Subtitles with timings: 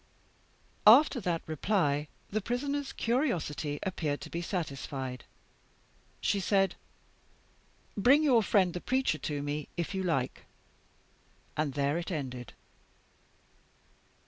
[0.87, 5.25] "After that reply, the Prisoner's curiosity appeared to be satisfied.
[6.21, 6.73] She said,
[7.95, 10.45] 'Bring your friend the preacher to me, if you like'
[11.55, 12.53] and there it ended.